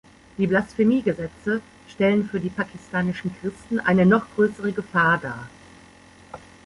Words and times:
Die 0.39 0.47
Blasphemie-Gesetze 0.47 1.61
stellen 1.87 2.27
für 2.27 2.39
die 2.39 2.49
pakistanischen 2.49 3.35
Christen 3.39 3.79
eine 3.79 4.07
noch 4.07 4.25
größere 4.35 4.71
Gefahr 4.71 5.19
dar. 5.19 5.47